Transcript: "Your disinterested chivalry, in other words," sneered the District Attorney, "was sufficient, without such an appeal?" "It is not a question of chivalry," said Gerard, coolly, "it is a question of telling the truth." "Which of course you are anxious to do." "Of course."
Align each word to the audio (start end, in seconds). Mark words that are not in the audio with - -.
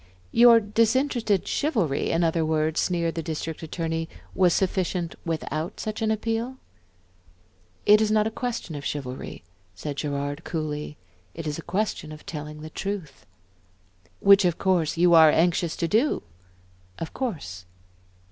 "Your 0.31 0.59
disinterested 0.59 1.47
chivalry, 1.47 2.09
in 2.09 2.23
other 2.23 2.43
words," 2.43 2.79
sneered 2.79 3.13
the 3.13 3.21
District 3.21 3.61
Attorney, 3.61 4.09
"was 4.33 4.51
sufficient, 4.51 5.13
without 5.25 5.79
such 5.79 6.01
an 6.01 6.09
appeal?" 6.09 6.55
"It 7.85 8.01
is 8.01 8.09
not 8.09 8.25
a 8.25 8.31
question 8.31 8.73
of 8.73 8.83
chivalry," 8.83 9.43
said 9.75 9.97
Gerard, 9.97 10.43
coolly, 10.43 10.97
"it 11.35 11.45
is 11.45 11.59
a 11.59 11.61
question 11.61 12.11
of 12.11 12.25
telling 12.25 12.61
the 12.61 12.71
truth." 12.71 13.27
"Which 14.21 14.43
of 14.43 14.57
course 14.57 14.97
you 14.97 15.13
are 15.13 15.29
anxious 15.29 15.75
to 15.75 15.87
do." 15.87 16.23
"Of 16.97 17.13
course." 17.13 17.65